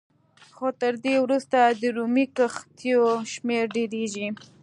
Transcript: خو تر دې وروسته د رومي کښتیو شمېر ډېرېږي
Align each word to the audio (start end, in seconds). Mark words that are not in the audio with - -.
خو 0.55 0.67
تر 0.81 0.93
دې 1.03 1.15
وروسته 1.25 1.57
د 1.79 1.83
رومي 1.97 2.25
کښتیو 2.37 3.03
شمېر 3.33 3.63
ډېرېږي 3.75 4.27